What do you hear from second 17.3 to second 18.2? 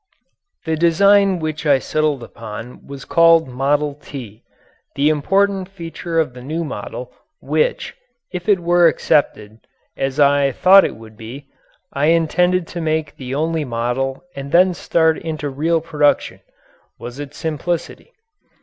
simplicity.